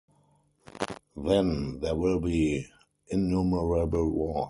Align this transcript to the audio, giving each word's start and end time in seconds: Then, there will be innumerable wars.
Then, 1.15 1.79
there 1.79 1.93
will 1.93 2.19
be 2.19 2.65
innumerable 3.11 4.09
wars. 4.09 4.39